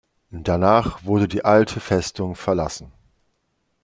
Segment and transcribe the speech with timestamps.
[0.31, 2.91] Danach wurde die alte Festung verlassen.